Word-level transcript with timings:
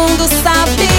mundo 0.00 0.26
sabe, 0.42 0.89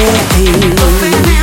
Hoje 0.00 1.22
tem 1.22 1.37